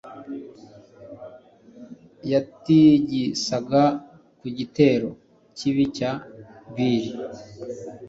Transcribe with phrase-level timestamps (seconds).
[2.31, 3.81] Yatigisaga
[4.39, 5.09] ku gitero
[5.57, 6.11] kibi cya
[6.73, 7.11] bili